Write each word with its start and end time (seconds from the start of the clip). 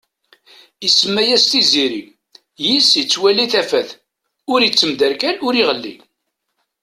Isemma-yas 0.87 1.45
Tiziri, 1.51 2.03
yiss 2.65 2.89
ittwali 3.01 3.45
tafat. 3.53 3.89
Ur 4.51 4.59
ittemderkal 4.63 5.37
ur 5.47 5.53
iɣelli. 5.61 5.95